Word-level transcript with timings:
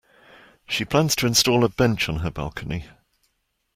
She 0.67 0.83
plans 0.83 1.15
to 1.17 1.27
install 1.27 1.63
a 1.63 1.69
bench 1.69 2.09
on 2.09 2.21
her 2.21 2.31
balcony. 2.31 2.87